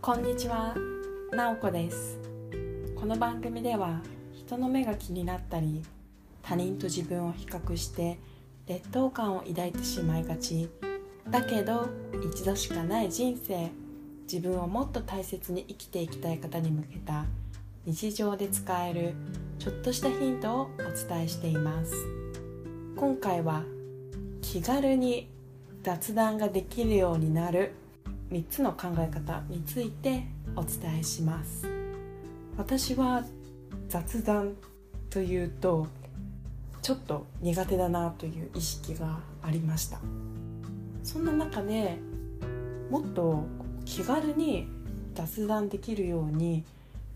[0.00, 0.76] こんにちは、
[1.32, 2.18] なおこです。
[2.94, 4.00] この番組では
[4.32, 5.82] 人の目が気になったり
[6.40, 8.18] 他人と自分を比較して
[8.68, 10.70] 劣等感を抱いてしまいがち。
[11.28, 11.88] だけど
[12.32, 13.70] 一度しかない人生
[14.22, 17.26] 自分をもっと大切に生きていきたい方に向けた
[17.84, 19.14] 日常で使える
[19.58, 21.92] ちょっとしたヒントをお伝えしています。
[22.96, 23.64] 今回は
[24.42, 25.28] 気軽に
[25.82, 27.74] 雑談ができるようになる
[28.30, 31.66] 3つの考え方についてお伝えします。
[32.56, 33.24] 私は
[33.88, 34.54] 雑談
[35.08, 35.86] というと
[36.82, 39.98] ちょっと苦手だなという意識がありました。
[41.02, 41.98] そんな中で
[42.90, 43.44] もっと
[43.84, 44.68] 気軽に
[45.14, 46.64] 雑談できるように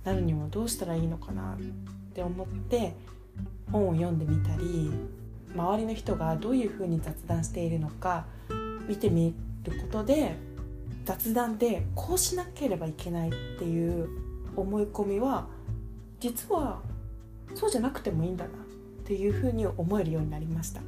[0.04, 1.58] なるにはどうしたらいいのかなっ
[2.14, 2.94] て思って
[3.70, 4.90] 本を読んでみたり
[5.54, 8.24] 周りの人がどういうふうに雑談しているのか
[8.88, 9.34] 見てみ
[9.64, 10.36] ることで
[11.04, 14.08] 雑談でこうしなければいけないっていう
[14.56, 15.46] 思い込みは
[16.20, 16.80] 実は
[17.54, 18.52] そうじゃなくてもいいんだなっ
[19.04, 20.80] ていうふうに思えるようになりました。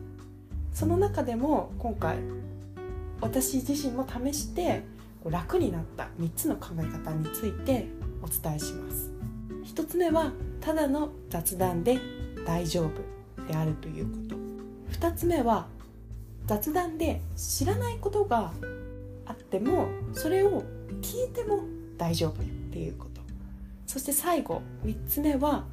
[0.73, 2.19] その中でも今回
[3.20, 4.83] 私自身も試して
[5.25, 7.87] 楽になった3つの考え方について
[8.23, 9.11] お伝えします。
[9.65, 11.98] 1つ目はただの雑談で
[12.47, 14.37] 大丈夫であるということ。
[14.98, 15.67] 2つ目は
[16.47, 18.53] 雑談で知らないことが
[19.27, 20.62] あってもそれを
[21.03, 21.64] 聞いても
[21.97, 23.20] 大丈夫っていうこと。
[23.86, 25.64] そして最後3つ目は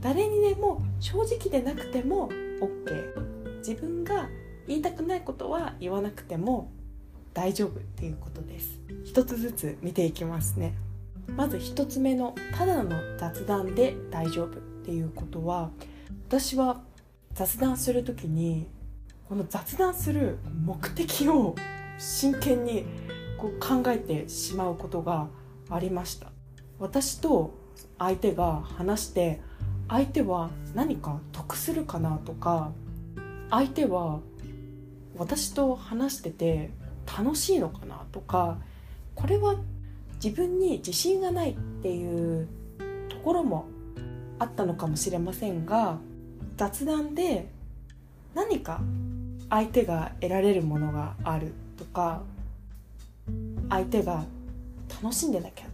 [0.00, 2.28] 誰にでも正直でなくても
[2.60, 4.28] OK 自分が
[4.66, 6.70] 言いたくないことは言わなくても
[7.34, 8.80] 大丈夫っていうことです。
[9.04, 10.74] 一つずつ見ていきますね。
[11.36, 15.70] まず1つ目のただの雑談で大丈夫っていうことは
[16.28, 16.82] 私は
[17.34, 18.68] 雑談する時に
[19.28, 21.54] この雑談する目的を
[21.98, 22.84] 真剣に
[23.38, 25.28] こう考えてしまうことが
[25.70, 26.28] ありました。
[26.78, 27.54] 私と
[27.98, 29.40] 相手が話して
[29.88, 32.72] 相手は何か得するかなとか
[33.50, 34.20] 相手は
[35.16, 36.70] 私と話してて
[37.06, 38.58] 楽しいのかなとか
[39.14, 39.56] これは
[40.22, 42.48] 自分に自信がないっていう
[43.08, 43.66] ところも
[44.38, 45.98] あったのかもしれませんが
[46.56, 47.48] 雑談で
[48.34, 48.80] 何か
[49.50, 51.52] 相手が得られるものがある。
[51.76, 52.22] とか
[53.68, 54.24] 相手が
[55.02, 55.66] 楽しんでなきゃ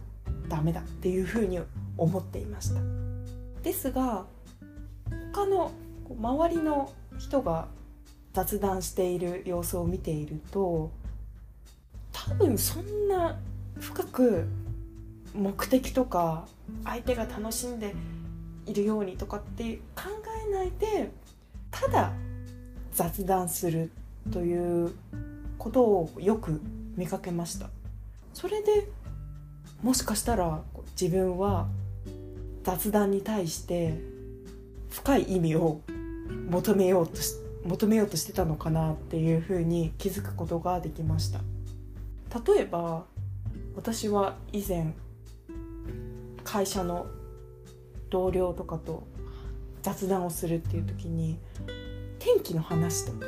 [0.47, 1.59] ダメだっていうふうに
[1.97, 2.81] 思っていました。
[3.63, 4.25] ですが
[5.33, 5.71] 他の
[6.17, 7.67] 周りの人が
[8.33, 10.91] 雑談している様子を見ていると
[12.11, 13.37] 多分そんな
[13.79, 14.47] 深く
[15.33, 16.47] 目的とか
[16.83, 17.93] 相手が楽しんで
[18.65, 20.03] いるようにとかって考
[20.47, 21.11] えないで
[21.71, 22.13] ただ
[22.93, 23.91] 雑談する
[24.31, 24.93] という
[25.59, 26.61] ことをよく
[26.95, 27.69] 見かけました。
[28.33, 28.89] それで
[29.83, 30.61] もしかしたら
[30.99, 31.67] 自分は
[32.63, 33.99] 雑談に対して
[34.89, 35.81] 深い意味を
[36.49, 41.41] 求めようとし求めようとしてたのかなっていうふうに気づくことができました。
[42.53, 43.05] 例えば
[43.75, 44.93] 私は以前
[46.43, 47.07] 会社の
[48.09, 49.03] 同僚とかと
[49.81, 51.37] 雑談をするっていう時に
[52.17, 53.25] 天気の話とか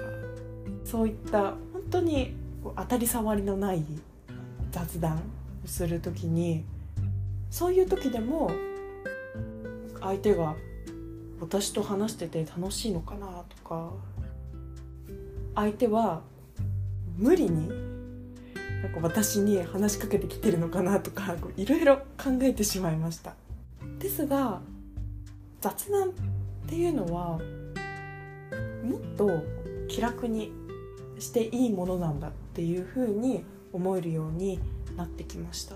[0.83, 1.55] そういった
[1.91, 3.83] 当に当たり障りのない
[4.71, 6.63] 雑談をする時に
[7.49, 8.51] そういう時でも
[9.99, 10.55] 相手が
[11.39, 13.91] 私と話してて楽しいのかなとか
[15.55, 16.21] 相手は
[17.17, 17.69] 無理に
[18.81, 23.35] なんか私に話しかけてきてるのかなとかいろいろ考えてしまいました。
[23.99, 24.61] ですが
[25.59, 26.11] 雑談っ
[26.67, 27.39] ていうのは
[28.83, 29.29] もっと
[29.87, 30.51] 気楽に
[31.21, 34.59] していいものなんだっていうふうに思えるように
[34.97, 35.75] なってきました。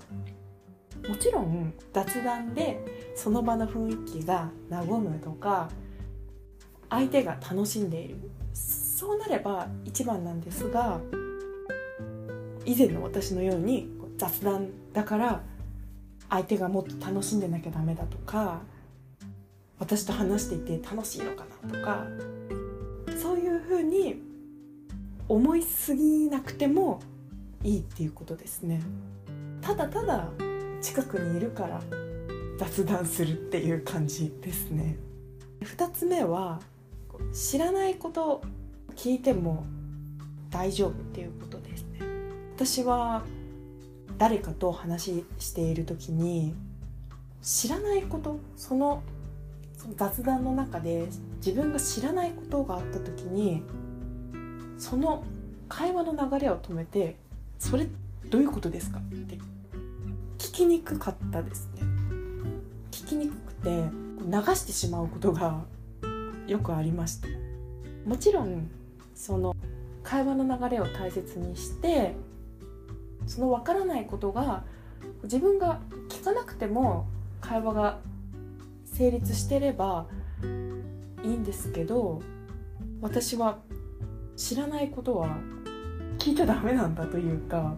[1.07, 5.69] もちろん雑談でその場の雰囲気が和むとか
[6.89, 8.17] 相手が楽しんでいる。
[8.53, 11.01] そうなれば一番なんですが
[12.66, 15.41] 以前の私のように雑談だから
[16.30, 18.62] 相手がもっと楽しんでなきゃダメだとか
[19.77, 22.06] 私と話していて楽しいのかなとか
[23.21, 24.21] そういうふうに
[25.27, 27.00] 思いすぎなくても
[27.63, 28.81] いいっていうことですね。
[29.62, 30.30] ただただ
[30.81, 31.81] 近くにいるから
[32.60, 34.98] 雑談するっていう感じですね。
[35.62, 36.60] 2つ目は
[37.33, 38.42] 知らないこと
[38.95, 39.66] 聞いても
[40.51, 42.00] 大丈夫っていうことですね。
[42.56, 43.24] 私は
[44.18, 46.56] 誰かと話している時に
[47.42, 49.04] 知らないことその
[49.98, 51.07] 雑談の中で
[51.38, 53.63] 自分が知らないことがあった時に
[54.77, 55.24] その
[55.68, 57.16] 会話の流れを止めて
[57.60, 57.88] 「それ
[58.30, 59.38] どういうことですか?」って
[60.38, 61.81] 聞きにくかったですね
[62.92, 63.86] 聞きにくくて
[64.25, 65.63] 流してしまうことが
[66.48, 67.27] よくありました
[68.06, 68.69] もちろん
[69.16, 69.56] その
[70.04, 72.16] 会話の流れを大切にして
[73.25, 74.63] その分からないことが
[75.24, 75.80] 自分が
[76.10, 77.07] 聞かなくても
[77.42, 78.00] 会話が
[78.86, 80.06] 成立してれば
[81.24, 82.21] いいんですけど
[83.01, 83.60] 私は
[84.35, 85.37] 知らないことは
[86.17, 87.75] 聞いちゃダメなんだというか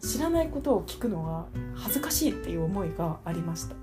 [0.00, 3.74] 知らないことを聞くのは恥ずかしいっていう思いがありました。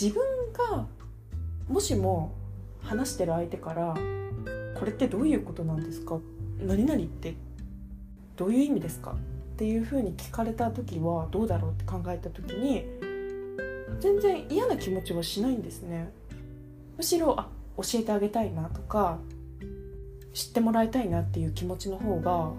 [0.00, 0.86] 自分が
[1.68, 2.32] もしも
[2.82, 3.94] 話してる相手から
[4.74, 6.18] 「これってどういうことなんですか？
[6.58, 7.34] 何々って
[8.36, 9.12] どういう意味ですか?」
[9.54, 12.84] っていうふうに聞かれた時はどうだろうって考えた時に
[14.00, 16.12] 全然嫌な気持ちはしないんですね。
[16.96, 19.18] むしろあ教えてあげたいなとか
[20.34, 22.52] 知ってもらいたいなっていう気持ちの方が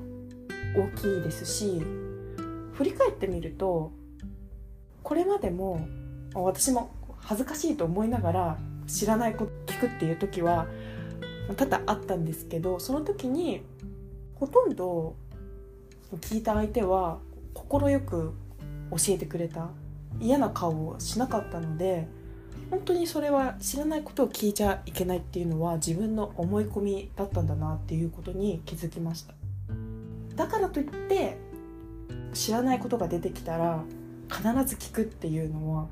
[0.76, 1.82] 大きいですし
[2.74, 3.92] 振り返ってみると
[5.04, 5.88] これまでも
[6.34, 8.58] 私も恥ずかしいと思いながら
[8.88, 10.68] 知らないこと聞くっていう時は
[11.56, 13.62] 多々あったんですけどその時に
[14.36, 15.16] ほとんど
[16.16, 17.20] 聞いた相手は
[17.54, 18.34] 快く
[18.92, 19.70] 教えてくれた。
[20.20, 22.08] 嫌な顔をしなかったので
[22.70, 29.34] 本当にそれは知らないことを聞いちゃいけないっていうのは自分の思い込みだったんだなっていうことに気づきました。
[30.36, 31.38] だからといって
[32.34, 33.84] 知らないことが出てきたら
[34.30, 35.88] 必ず聞くっていうのは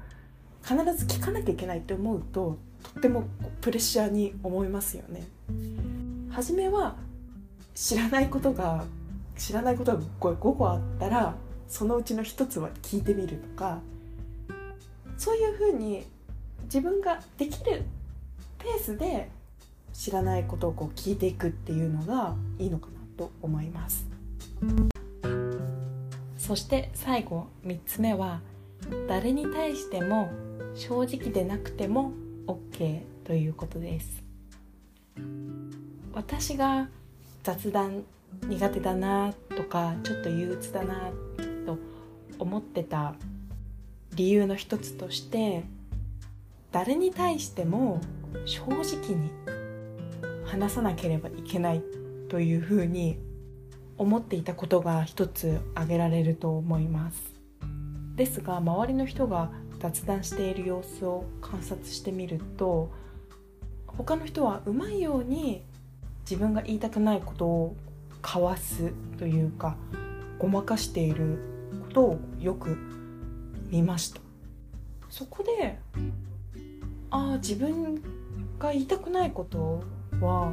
[0.62, 3.24] 必ず聞かなきゃいけないって思うととっても
[3.62, 5.28] プレッシャーに思いますよね。
[6.30, 6.96] 初めは
[7.76, 8.84] 知らないことが
[9.38, 11.36] 知らないことが5個あったら
[11.68, 13.80] そのうちの1つは聞いてみるとか
[15.18, 16.06] そういうふうに
[16.64, 17.84] 自分ができる
[18.60, 19.30] ペースで
[19.94, 24.06] 知らないことをこう聞いていくっていうのがいいのかなと思います。
[26.38, 28.42] そして最後3つ目は
[29.08, 30.30] 誰に対しても
[30.76, 32.12] 正直でなくても
[32.48, 34.24] OK ということです。
[36.14, 36.90] 私が
[37.44, 38.04] 雑談
[38.48, 41.12] 苦手だなとかちょっと憂鬱だな
[41.66, 41.78] と
[42.40, 43.16] 思ってた
[44.16, 45.64] 理由の一つとして
[46.74, 48.02] 誰に対しても
[48.46, 49.32] 正直に
[50.44, 51.84] 話さなければいけない
[52.30, 53.20] というふうに
[53.96, 57.34] 思っていたことが一つ挙げられると思います。
[58.16, 62.92] ですが周りの人が雑談している様子を観察してみると
[63.86, 65.64] 他の人はうまいように
[66.22, 67.76] 自分が言いたくないことを
[68.22, 69.76] かわすというか
[70.40, 71.38] ごまかしている
[71.88, 72.78] ことをよく
[73.70, 74.22] 見ました。
[75.10, 75.78] そこで
[77.14, 78.02] ああ自分
[78.58, 79.84] が言いたくないこと
[80.20, 80.52] は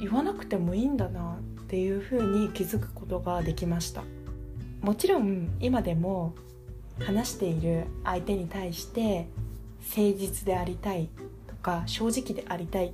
[0.00, 4.02] 言わなくてもいいんだなっていうふうに気づくことができました。
[4.80, 6.34] もちろん今でも
[6.98, 9.28] 話している相手に対して
[9.96, 11.08] 誠実でありたい
[11.46, 12.92] とか正直でありたい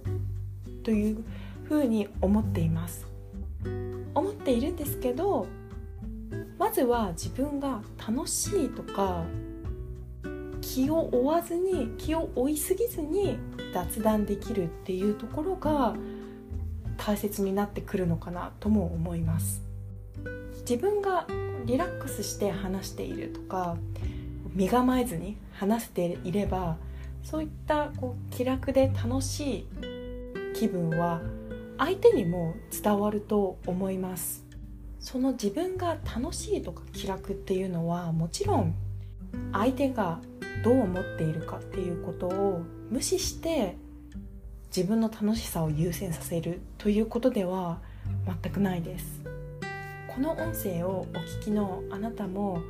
[0.82, 1.24] という
[1.64, 3.06] ふうに思っています。
[4.14, 5.46] 思っているんですけど
[6.58, 9.24] まずは自分が楽しいとか
[10.64, 13.36] 気を負わずに気を負いすぎずに
[13.74, 15.94] 雑談できるっていうところが
[16.96, 19.62] 大切になってくるのかなとも思います。
[20.60, 21.26] 自分が
[21.66, 23.76] リラックスして話しているとか
[24.54, 26.78] 身構えずに話していれば
[27.22, 29.66] そういったこう気楽で楽しい
[30.54, 31.20] 気分は
[31.76, 34.42] 相手にも伝わると思います。
[34.98, 38.74] その自分が楽しいとか気楽っていうのはもちろん
[39.52, 40.20] 相手が
[40.62, 43.76] どう思っているかっていうことを無視して
[44.74, 47.80] 自分の楽しさを優先させるということでは
[48.42, 49.22] 全くないです。
[50.08, 52.60] この音声をお聞きのあなたも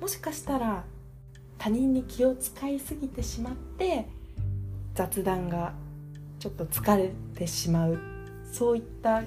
[0.00, 0.84] もしかしたら
[1.58, 4.06] 他人に気を使いすぎてしまって
[4.94, 5.72] 雑談が
[6.38, 7.98] ちょっと疲れてしまう
[8.52, 9.22] そういった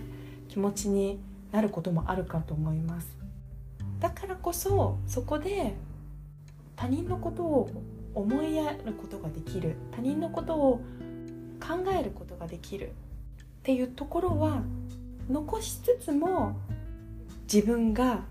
[0.48, 1.20] 気持ちに
[1.52, 3.08] なることもあるかと思います。
[4.00, 5.74] だからこそそこで
[6.80, 7.70] 他人のことを
[8.16, 10.82] 思いやることができる他人のことを
[11.60, 14.64] 考えることができるっていうところは
[15.30, 16.58] 残しつつも
[17.52, 18.24] 自分が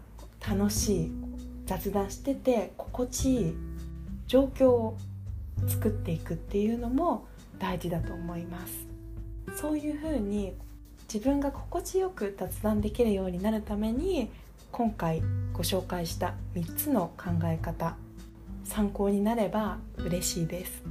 [0.49, 1.13] 楽しい
[1.67, 3.55] 雑談してて心地いい
[4.27, 4.97] 状況を
[5.67, 7.27] 作っていくっていうのも
[7.59, 8.89] 大事だと思います。
[9.61, 10.55] そういうふうに
[11.13, 14.31] 自分が心地よく雑談できるようになるために
[14.73, 17.97] 今回ご紹介した3つの考え方
[18.69, 20.85] 参考になれば嬉しいです。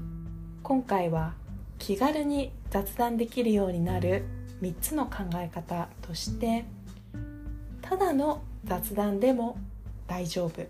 [0.63, 1.35] 今回は
[1.77, 4.25] 気軽に雑談できるようになる
[4.61, 6.65] 3つの考え方として
[7.81, 9.57] ただの雑談でも
[10.07, 10.65] 大丈夫。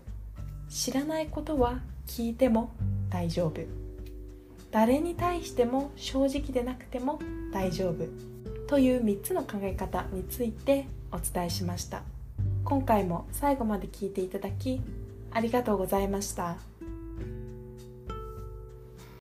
[0.68, 2.70] 知らないことは聞いても
[3.08, 3.62] 大丈夫。
[4.70, 7.18] 誰に対しても正直でなくても
[7.52, 8.06] 大丈夫。
[8.68, 12.02] という3つの考え方についてお伝えしました。
[12.64, 14.82] 今回も最後まで聞いていただき
[15.30, 16.58] ありがとうございました。